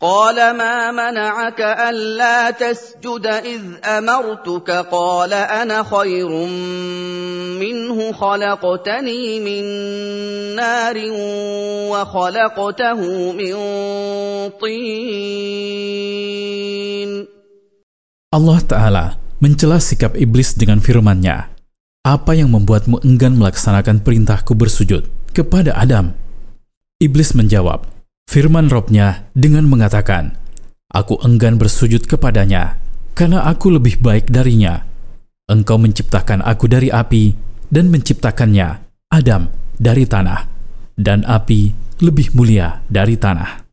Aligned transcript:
قال 0.00 0.36
ما 0.52 0.92
منعك 0.92 1.56
ألا 1.60 2.52
تسجد 2.52 3.26
إذ 3.26 3.80
أمرتك 3.80 4.70
قال 4.92 5.32
أنا 5.32 5.82
خير 5.88 6.28
منه 7.56 8.12
خلقتني 8.12 9.40
من 9.40 9.64
نار 10.56 10.96
وخلقته 11.88 13.00
من 13.32 13.54
طين 14.60 15.96
Allah 18.36 18.60
Ta'ala 18.60 19.16
mencela 19.40 19.80
sikap 19.80 20.12
iblis 20.12 20.52
dengan 20.60 20.76
firman-Nya. 20.84 21.56
Apa 22.04 22.36
yang 22.36 22.52
membuatmu 22.52 23.00
enggan 23.00 23.32
melaksanakan 23.32 24.04
perintahku 24.04 24.52
bersujud 24.52 25.08
kepada 25.32 25.72
Adam? 25.72 26.12
Iblis 27.00 27.32
menjawab, 27.32 27.89
firman 28.30 28.68
Robnya 28.68 29.28
dengan 29.32 29.64
mengatakan, 29.70 30.36
Aku 30.92 31.18
enggan 31.20 31.58
bersujud 31.58 32.06
kepadanya, 32.06 32.78
karena 33.16 33.44
aku 33.44 33.74
lebih 33.74 33.98
baik 34.00 34.30
darinya. 34.30 34.86
Engkau 35.46 35.78
menciptakan 35.78 36.42
aku 36.42 36.66
dari 36.70 36.88
api, 36.90 37.34
dan 37.70 37.90
menciptakannya, 37.90 38.86
Adam, 39.10 39.50
dari 39.76 40.04
tanah. 40.06 40.46
Dan 40.96 41.28
api 41.28 41.76
lebih 42.00 42.32
mulia 42.32 42.80
dari 42.88 43.20
tanah. 43.20 43.66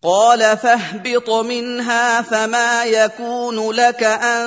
قال 0.00 0.56
فاهبط 0.56 1.30
منها 1.30 2.22
فما 2.22 2.84
يكون 2.84 3.70
لك 3.70 4.02
ان 4.02 4.44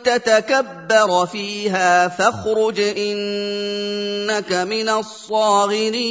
تتكبر 0.00 1.26
فيها 1.26 2.08
فاخرج 2.08 2.80
انك 2.80 4.52
من 4.52 4.88
الصاغرين 4.88 6.06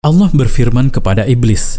Allah 0.00 0.32
berfirman 0.32 0.88
kepada 0.88 1.28
iblis, 1.28 1.76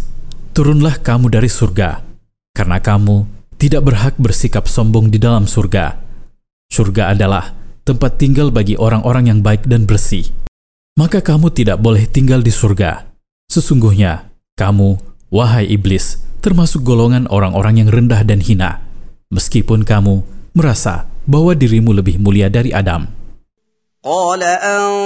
"Turunlah 0.54 1.02
kamu 1.02 1.26
dari 1.26 1.50
surga, 1.50 2.06
karena 2.54 2.78
kamu 2.78 3.26
tidak 3.58 3.82
berhak 3.82 4.14
bersikap 4.14 4.70
sombong 4.70 5.10
di 5.10 5.18
dalam 5.18 5.50
surga. 5.50 5.98
Surga 6.70 7.18
adalah 7.18 7.50
tempat 7.82 8.22
tinggal 8.22 8.54
bagi 8.54 8.78
orang-orang 8.78 9.26
yang 9.26 9.40
baik 9.42 9.66
dan 9.66 9.90
bersih. 9.90 10.30
Maka 10.94 11.18
kamu 11.18 11.50
tidak 11.50 11.82
boleh 11.82 12.06
tinggal 12.06 12.46
di 12.46 12.54
surga." 12.54 13.10
Sesungguhnya, 13.50 14.30
kamu, 14.54 15.02
wahai 15.34 15.66
iblis, 15.66 16.22
termasuk 16.46 16.86
golongan 16.86 17.26
orang-orang 17.26 17.82
yang 17.82 17.90
rendah 17.90 18.22
dan 18.22 18.38
hina, 18.38 18.86
meskipun 19.34 19.82
kamu 19.82 20.22
merasa 20.54 21.10
bahwa 21.26 21.58
dirimu 21.58 21.90
lebih 21.90 22.22
mulia 22.22 22.46
dari 22.46 22.70
Adam. 22.70 23.10
قال 24.07 24.43
انظرني 24.43 24.97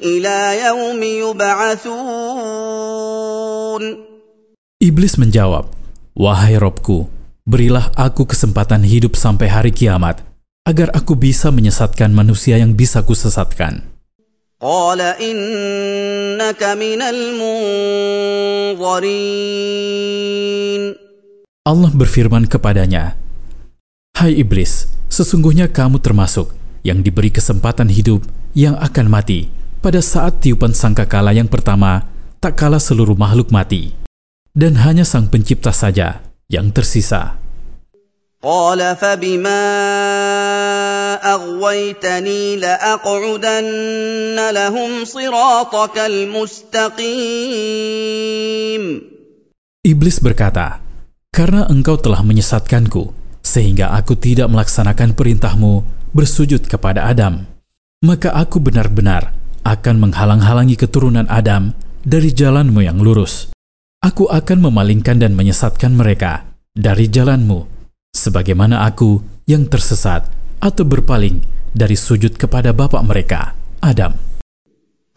الى 0.00 0.38
يوم 0.66 1.02
يبعثون 1.02 2.64
Iblis 4.84 5.16
menjawab, 5.16 5.72
Wahai 6.12 6.60
Robku, 6.60 7.08
berilah 7.48 7.88
aku 7.96 8.28
kesempatan 8.28 8.84
hidup 8.84 9.16
sampai 9.16 9.48
hari 9.48 9.72
kiamat, 9.72 10.20
agar 10.68 10.92
aku 10.92 11.16
bisa 11.16 11.48
menyesatkan 11.48 12.12
manusia 12.12 12.60
yang 12.60 12.76
bisa 12.76 13.00
kusesatkan. 13.00 13.80
قال 14.60 15.00
انك 15.00 16.62
من 16.76 17.00
المنظرين 18.74 19.04
Allah 21.64 21.92
berfirman 21.96 22.44
kepadanya, 22.44 23.16
Hai 24.20 24.36
iblis, 24.36 24.84
sesungguhnya 25.18 25.70
kamu 25.70 26.02
termasuk 26.02 26.50
yang 26.84 27.00
diberi 27.00 27.32
kesempatan 27.32 27.88
hidup 27.88 28.26
yang 28.52 28.76
akan 28.78 29.06
mati 29.08 29.48
pada 29.84 30.00
saat 30.00 30.40
tiupan 30.40 30.72
sangkakala 30.72 31.36
yang 31.36 31.48
pertama 31.50 32.08
tak 32.40 32.60
kala 32.60 32.76
seluruh 32.76 33.16
makhluk 33.16 33.48
mati. 33.48 33.96
Dan 34.54 34.78
hanya 34.78 35.02
sang 35.02 35.26
pencipta 35.26 35.74
saja 35.74 36.22
yang 36.46 36.70
tersisa. 36.70 37.42
قال 38.44 38.76
فبما 39.00 39.64
اغويتني 41.24 42.56
لاقعدن 42.60 44.36
لهم 44.52 45.04
صراطك 45.04 45.96
المستقيم 45.98 47.24
Iblis 49.84 50.16
berkata, 50.20 50.80
Karena 51.28 51.68
engkau 51.68 52.00
telah 52.00 52.24
menyesatkanku, 52.24 53.12
sehingga 53.48 53.92
aku 53.92 54.16
tidak 54.16 54.48
melaksanakan 54.48 55.12
perintahmu 55.12 55.84
bersujud 56.16 56.64
kepada 56.64 57.06
Adam, 57.10 57.44
maka 58.04 58.32
aku 58.32 58.60
benar-benar 58.60 59.34
akan 59.64 60.08
menghalang-halangi 60.08 60.76
keturunan 60.76 61.28
Adam 61.28 61.72
dari 62.04 62.30
jalanmu 62.30 62.84
yang 62.84 63.00
lurus. 63.00 63.50
Aku 64.04 64.28
akan 64.28 64.68
memalingkan 64.68 65.16
dan 65.16 65.32
menyesatkan 65.32 65.96
mereka 65.96 66.44
dari 66.76 67.08
jalanmu, 67.08 67.64
sebagaimana 68.12 68.84
aku 68.84 69.24
yang 69.48 69.64
tersesat 69.64 70.28
atau 70.60 70.84
berpaling 70.84 71.40
dari 71.72 71.96
sujud 71.96 72.36
kepada 72.36 72.76
bapak 72.76 73.02
mereka, 73.04 73.56
Adam. 73.80 74.34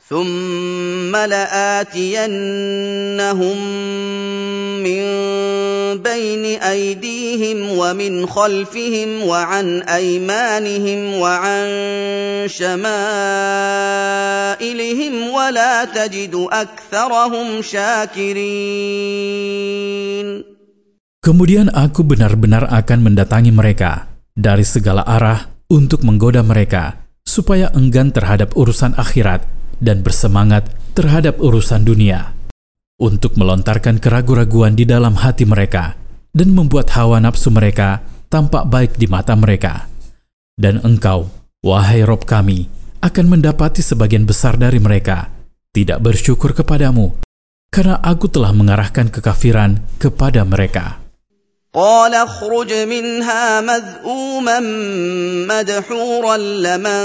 ثم 0.07 1.11
لاتينهم 1.11 2.47
من 4.83 5.03
بين 6.03 6.45
ايديهم 6.61 7.77
ومن 7.77 8.27
خلفهم 8.27 9.09
وعن 9.23 9.81
ايمانهم 9.81 11.13
وعن 11.19 11.65
شمائلهم 12.47 12.93
ولا 15.33 15.85
تجد 15.85 16.47
اكثرهم 16.51 17.61
شاكرين 17.61 19.07
Kemudian 21.17 21.67
aku 21.75 22.07
benar-benar 22.07 22.71
akan 22.71 23.03
mendatangi 23.03 23.51
mereka 23.51 24.07
dari 24.31 24.63
segala 24.63 25.03
arah 25.03 25.51
untuk 25.67 26.07
menggoda 26.07 26.39
mereka 26.39 27.03
supaya 27.27 27.67
enggan 27.75 28.15
terhadap 28.15 28.55
urusan 28.55 28.95
akhirat 28.95 29.43
dan 29.83 30.07
bersemangat 30.07 30.71
terhadap 30.95 31.35
urusan 31.43 31.83
dunia 31.83 32.30
untuk 33.00 33.36
melontarkan 33.36 34.00
keraguan-raguan 34.00 34.76
di 34.76 34.88
dalam 34.88 35.16
hati 35.16 35.44
mereka 35.44 35.96
dan 36.32 36.52
membuat 36.56 36.92
hawa 36.96 37.20
nafsu 37.20 37.52
mereka 37.52 38.00
tampak 38.32 38.64
baik 38.68 38.96
di 38.96 39.04
mata 39.04 39.36
mereka. 39.36 39.88
Dan 40.56 40.80
engkau, 40.80 41.28
wahai 41.60 42.04
Rob 42.04 42.24
kami, 42.24 42.68
akan 43.02 43.26
mendapati 43.28 43.82
sebagian 43.82 44.24
besar 44.24 44.54
dari 44.56 44.78
mereka 44.78 45.28
tidak 45.74 45.98
bersyukur 46.04 46.54
kepadamu 46.54 47.18
karena 47.72 47.98
aku 47.98 48.28
telah 48.28 48.52
mengarahkan 48.54 49.08
kekafiran 49.10 49.80
kepada 49.98 50.44
mereka. 50.46 51.01
قال 51.77 52.13
اخرج 52.13 52.73
منها 52.73 53.61
مذءوما 53.61 54.59
مدحورا 55.45 56.37
لمن 56.37 57.01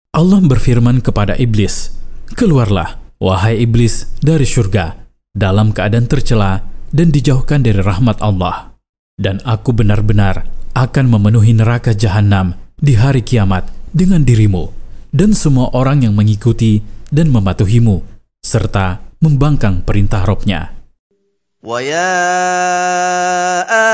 Allah 0.10 0.42
berfirman 0.42 1.06
kepada 1.06 1.38
iblis, 1.38 1.94
"Keluarlah, 2.34 2.98
wahai 3.22 3.62
iblis, 3.62 4.10
dari 4.24 4.48
surga 4.48 5.06
dalam 5.36 5.70
keadaan 5.76 6.10
tercela 6.10 6.66
dan 6.90 7.14
dijauhkan 7.14 7.62
dari 7.62 7.80
rahmat 7.80 8.18
Allah. 8.24 8.74
Dan 9.20 9.44
aku 9.44 9.76
benar-benar 9.76 10.48
akan 10.74 11.06
memenuhi 11.12 11.52
neraka 11.52 11.92
jahanam 11.92 12.56
di 12.80 12.96
hari 12.96 13.20
kiamat 13.20 13.68
dengan 13.94 14.22
dirimu 14.24 14.70
dan 15.10 15.34
semua 15.34 15.74
orang 15.74 16.06
yang 16.06 16.14
mengikuti 16.14 16.82
dan 17.10 17.34
mematuhimu 17.34 18.02
serta 18.42 19.02
membangkang 19.22 19.82
perintah 19.84 20.24
Robnya." 20.26 20.80
ويا 21.60 22.16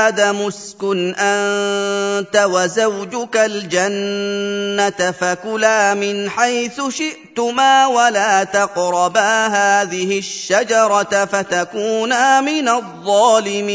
ادم 0.06 0.38
اسكن 0.46 1.14
انت 1.18 2.36
وزوجك 2.36 3.36
الجنه 3.36 5.10
فكلا 5.10 5.94
من 5.94 6.30
حيث 6.30 6.80
شئتما 6.88 7.86
ولا 7.86 8.44
تقربا 8.44 9.46
هذه 9.46 10.18
الشجره 10.18 11.24
فتكونا 11.24 12.40
من 12.40 12.68
الظالمين 12.68 13.66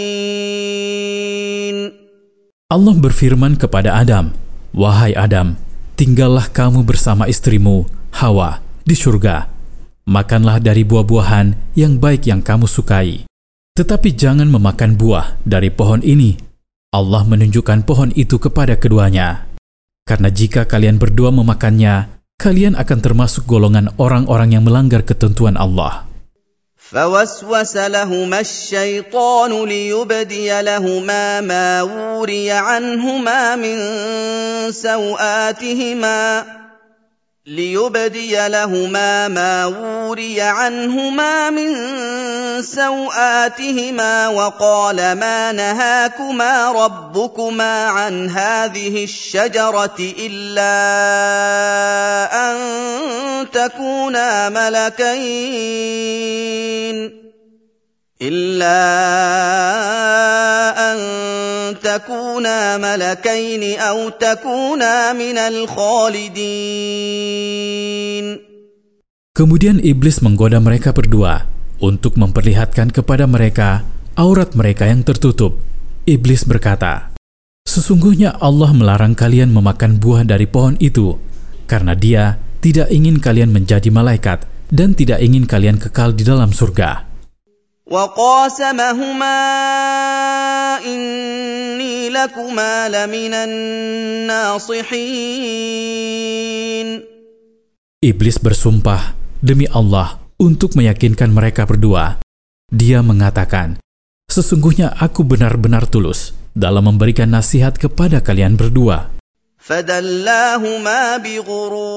Allah 2.71 2.95
berfirman 2.95 3.59
kepada 3.59 3.99
Adam, 3.99 4.31
"Wahai 4.71 5.11
Adam, 5.11 5.59
tinggallah 5.96 6.52
kamu 6.52 6.84
bersama 6.84 7.24
istrimu, 7.26 7.88
Hawa, 8.12 8.60
di 8.84 8.92
surga. 8.92 9.48
Makanlah 10.06 10.62
dari 10.62 10.86
buah-buahan 10.86 11.74
yang 11.74 11.98
baik 11.98 12.28
yang 12.30 12.44
kamu 12.44 12.68
sukai. 12.70 13.26
Tetapi 13.74 14.14
jangan 14.14 14.46
memakan 14.46 14.94
buah 14.94 15.40
dari 15.42 15.72
pohon 15.72 16.04
ini." 16.04 16.38
Allah 16.94 17.26
menunjukkan 17.26 17.82
pohon 17.82 18.14
itu 18.14 18.38
kepada 18.38 18.78
keduanya. 18.78 19.50
Karena 20.06 20.30
jika 20.30 20.64
kalian 20.64 21.02
berdua 21.02 21.34
memakannya, 21.34 22.22
kalian 22.38 22.78
akan 22.78 22.98
termasuk 23.02 23.44
golongan 23.44 23.90
orang-orang 23.98 24.54
yang 24.54 24.62
melanggar 24.62 25.02
ketentuan 25.02 25.58
Allah. 25.58 26.06
فوسوس 26.92 27.76
لهما 27.76 28.40
الشيطان 28.40 29.64
ليبدي 29.64 30.62
لهما 30.62 31.40
ما 31.40 31.82
وري 31.82 32.50
عنهما 32.50 33.56
من 33.56 33.76
سوآتهما 34.72 36.44
ليبدي 37.46 38.48
لهما 38.48 39.28
ما 39.28 39.66
وري 39.66 40.40
عنهما 40.40 41.50
من 41.50 41.72
سوآتهما 42.62 44.28
وقال 44.28 44.96
ما 44.96 45.52
نهاكما 45.52 46.72
ربكما 46.72 47.86
عن 47.86 48.30
هذه 48.30 49.04
الشجرة 49.04 49.96
إلا 50.18 50.70
أن 52.50 52.56
تكونا 53.52 54.48
ملكين 54.48 55.76
إلا 58.22 58.76
أن 60.92 60.98
تكونا 61.82 62.76
ملكين 62.76 63.80
أو 63.80 64.08
تكونا 64.08 65.12
من 65.12 65.38
الخالدين 65.38 67.35
Kemudian 69.35 69.81
iblis 69.81 70.19
menggoda 70.19 70.61
mereka 70.61 70.93
berdua 70.93 71.49
untuk 71.81 72.19
memperlihatkan 72.19 72.93
kepada 72.93 73.25
mereka 73.25 73.87
aurat 74.19 74.53
mereka 74.59 74.85
yang 74.91 75.07
tertutup. 75.07 75.57
Iblis 76.03 76.43
berkata, 76.43 77.09
Sesungguhnya 77.65 78.37
Allah 78.37 78.69
melarang 78.75 79.15
kalian 79.15 79.55
memakan 79.55 79.97
buah 79.97 80.27
dari 80.27 80.45
pohon 80.45 80.75
itu, 80.83 81.15
karena 81.65 81.95
dia 81.95 82.43
tidak 82.61 82.91
ingin 82.93 83.23
kalian 83.23 83.55
menjadi 83.55 83.87
malaikat 83.87 84.45
dan 84.67 84.93
tidak 84.93 85.23
ingin 85.23 85.49
kalian 85.49 85.81
kekal 85.81 86.13
di 86.13 86.21
dalam 86.21 86.53
surga. 86.53 87.09
وقاسمهما 87.91 89.39
إني 90.79 92.09
لكما 92.09 92.87
لمن 92.87 93.33
الناصحين 94.31 94.91
Iblis 98.01 98.41
bersumpah 98.41 99.13
demi 99.41 99.65
Allah 99.69 100.19
untuk 100.41 100.73
meyakinkan 100.77 101.29
mereka 101.33 101.65
berdua. 101.69 102.19
Dia 102.71 103.03
mengatakan, 103.03 103.77
Sesungguhnya 104.31 104.95
aku 104.95 105.27
benar-benar 105.27 105.91
tulus 105.91 106.31
dalam 106.55 106.87
memberikan 106.87 107.27
nasihat 107.27 107.75
kepada 107.75 108.23
kalian 108.23 108.55
berdua. 108.55 109.11
فدلاهما 109.61 111.17
بغرور 111.17 111.91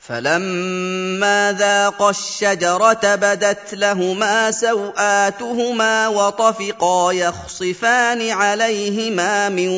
فلما 0.00 1.56
ذاقا 1.58 2.10
الشجرة 2.10 3.14
بدت 3.14 3.74
لهما 3.74 4.50
سوآتهما 4.50 6.08
وطفقا 6.08 7.12
يخصفان 7.12 8.30
عليهما 8.30 9.48
من 9.48 9.68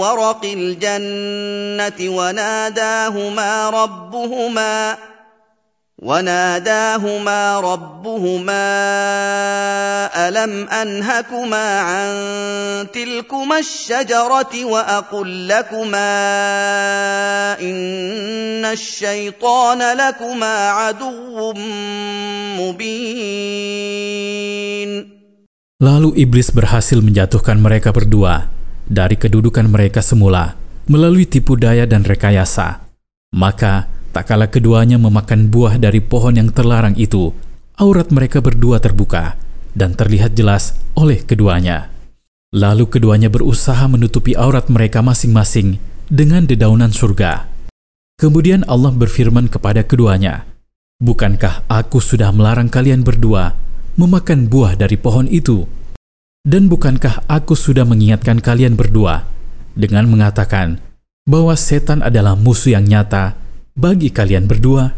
ورق 0.00 0.44
الجنة 0.44 2.16
وناداهما 2.16 3.70
ربهما 3.70 4.96
وناداهما 5.98 7.60
ربهما 7.60 8.64
ألم 10.23 10.69
أنهكما 10.69 11.67
عن 11.79 12.11
تلكما 12.93 13.59
الشجرة 13.59 14.53
وأقل 14.65 15.47
لكما 15.47 16.13
إن 17.61 18.65
الشيطان 18.65 19.79
لكما 19.97 20.55
عدو 20.69 21.53
مبين 22.59 23.99
Lalu 25.79 26.11
iblis 26.19 26.51
berhasil 26.51 26.99
menjatuhkan 26.99 27.55
mereka 27.55 27.95
berdua 27.95 28.51
dari 28.83 29.15
kedudukan 29.15 29.63
mereka 29.63 30.03
semula 30.03 30.59
melalui 30.91 31.23
tipu 31.23 31.55
daya 31.55 31.87
dan 31.87 32.03
rekayasa. 32.03 32.83
Maka 33.31 33.87
Tak 34.09 34.25
kala 34.25 34.49
keduanya 34.49 34.97
memakan 34.97 35.53
buah 35.53 35.77
dari 35.77 36.01
pohon 36.01 36.33
yang 36.33 36.49
terlarang 36.49 36.97
itu, 36.97 37.29
aurat 37.77 38.09
mereka 38.09 38.41
berdua 38.41 38.81
terbuka 38.81 39.37
dan 39.74 39.98
terlihat 39.98 40.38
jelas 40.38 40.78
oleh 40.94 41.20
keduanya. 41.22 41.90
Lalu 42.54 42.86
keduanya 42.86 43.28
berusaha 43.28 43.82
menutupi 43.90 44.38
aurat 44.38 44.70
mereka 44.70 45.02
masing-masing 45.02 45.82
dengan 46.06 46.46
dedaunan 46.46 46.94
surga. 46.94 47.50
Kemudian 48.14 48.62
Allah 48.70 48.94
berfirman 48.94 49.50
kepada 49.50 49.82
keduanya, 49.82 50.46
Bukankah 51.02 51.66
aku 51.66 51.98
sudah 51.98 52.30
melarang 52.30 52.70
kalian 52.70 53.02
berdua 53.02 53.58
memakan 53.98 54.46
buah 54.46 54.78
dari 54.78 54.94
pohon 54.94 55.26
itu? 55.26 55.66
Dan 56.46 56.70
bukankah 56.70 57.26
aku 57.26 57.58
sudah 57.58 57.82
mengingatkan 57.82 58.38
kalian 58.38 58.78
berdua 58.78 59.26
dengan 59.74 60.06
mengatakan 60.06 60.78
bahwa 61.26 61.58
setan 61.58 62.04
adalah 62.04 62.38
musuh 62.38 62.78
yang 62.78 62.86
nyata 62.86 63.34
bagi 63.74 64.14
kalian 64.14 64.46
berdua. 64.46 64.94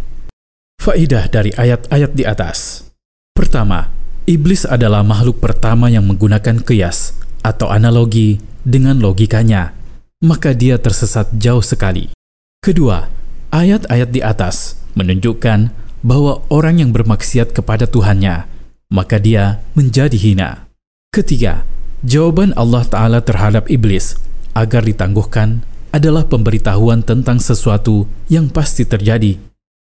Faidah 0.76 1.26
dari 1.32 1.50
ayat-ayat 1.56 2.12
di 2.12 2.22
atas. 2.28 2.86
Pertama, 3.32 3.95
iblis 4.26 4.66
adalah 4.66 5.06
makhluk 5.06 5.38
pertama 5.38 5.86
yang 5.86 6.04
menggunakan 6.04 6.60
kias 6.66 7.14
atau 7.46 7.70
analogi 7.70 8.42
dengan 8.66 8.98
logikanya, 8.98 9.72
maka 10.20 10.50
dia 10.52 10.76
tersesat 10.82 11.30
jauh 11.38 11.62
sekali. 11.62 12.10
Kedua, 12.58 13.06
ayat-ayat 13.54 14.10
di 14.10 14.20
atas 14.20 14.82
menunjukkan 14.98 15.70
bahwa 16.02 16.42
orang 16.50 16.82
yang 16.82 16.90
bermaksiat 16.90 17.54
kepada 17.54 17.86
Tuhannya, 17.86 18.50
maka 18.90 19.22
dia 19.22 19.62
menjadi 19.78 20.18
hina. 20.18 20.66
Ketiga, 21.14 21.62
jawaban 22.02 22.50
Allah 22.58 22.82
Ta'ala 22.82 23.22
terhadap 23.22 23.70
iblis 23.70 24.18
agar 24.58 24.82
ditangguhkan 24.82 25.62
adalah 25.94 26.26
pemberitahuan 26.28 27.06
tentang 27.06 27.38
sesuatu 27.40 28.10
yang 28.26 28.50
pasti 28.50 28.84
terjadi, 28.84 29.38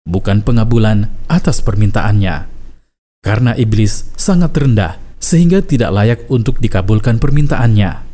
bukan 0.09 0.43
pengabulan 0.43 1.07
atas 1.31 1.63
permintaannya. 1.63 2.50
Karena 3.21 3.53
iblis 3.53 4.09
sangat 4.17 4.57
rendah 4.57 4.97
sehingga 5.21 5.61
tidak 5.61 5.93
layak 5.93 6.21
untuk 6.33 6.57
dikabulkan 6.57 7.21
permintaannya. 7.21 8.09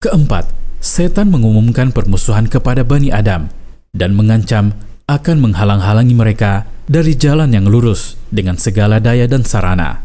Keempat, 0.00 0.48
setan 0.80 1.28
mengumumkan 1.28 1.92
permusuhan 1.92 2.48
kepada 2.48 2.80
Bani 2.80 3.12
Adam 3.12 3.52
dan 3.92 4.16
mengancam 4.16 4.72
akan 5.06 5.36
menghalang-halangi 5.44 6.16
mereka 6.16 6.64
dari 6.88 7.14
jalan 7.14 7.52
yang 7.52 7.68
lurus 7.68 8.16
dengan 8.32 8.56
segala 8.56 8.98
daya 8.98 9.28
dan 9.28 9.44
sarana. 9.44 10.02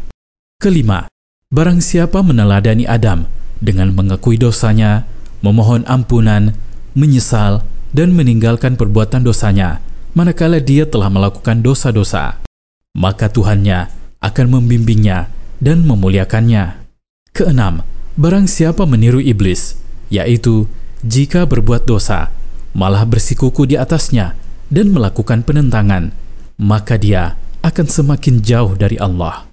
Kelima, 0.60 1.08
barang 1.50 1.80
siapa 1.82 2.20
meneladani 2.22 2.86
Adam 2.86 3.26
dengan 3.58 3.94
mengakui 3.96 4.36
dosanya, 4.36 5.08
memohon 5.40 5.82
ampunan, 5.88 6.54
menyesal, 6.92 7.64
dan 7.92 8.12
meninggalkan 8.12 8.76
perbuatan 8.76 9.24
dosanya, 9.24 9.80
manakala 10.12 10.60
dia 10.60 10.88
telah 10.88 11.12
melakukan 11.12 11.60
dosa-dosa, 11.60 12.40
maka 12.96 13.28
Tuhannya 13.28 14.01
akan 14.22 14.46
membimbingnya 14.58 15.28
dan 15.60 15.84
memuliakannya. 15.84 16.80
Keenam, 17.36 17.84
barang 18.16 18.48
siapa 18.48 18.88
meniru 18.88 19.20
iblis, 19.20 19.76
yaitu 20.08 20.70
jika 21.02 21.44
berbuat 21.44 21.84
dosa, 21.84 22.30
malah 22.72 23.04
bersikuku 23.04 23.68
di 23.68 23.76
atasnya 23.76 24.38
dan 24.72 24.94
melakukan 24.94 25.44
penentangan, 25.44 26.14
maka 26.56 26.96
dia 26.96 27.36
akan 27.60 27.86
semakin 27.86 28.40
jauh 28.40 28.72
dari 28.78 28.96
Allah. 28.96 29.51